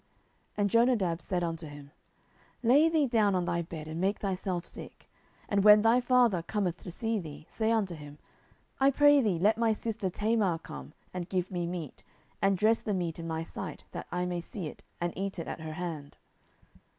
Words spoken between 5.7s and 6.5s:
thy father